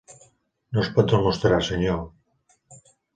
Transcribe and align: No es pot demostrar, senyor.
No 0.77 0.79
es 0.83 0.87
pot 0.95 1.11
demostrar, 1.13 1.59
senyor. 1.67 2.01